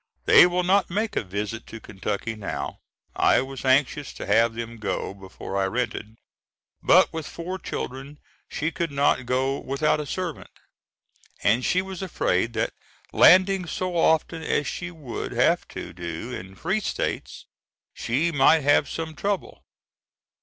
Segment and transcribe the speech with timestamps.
[0.25, 2.79] They will not make a visit to Kentucky now.
[3.15, 6.15] I was anxious to have them go before I rented,
[6.81, 8.17] but with four children
[8.49, 10.49] she could not go without a servant,
[11.43, 12.73] and she was afraid that
[13.13, 17.45] landing so often as she would have to do in free states,
[17.93, 19.61] she might have some trouble.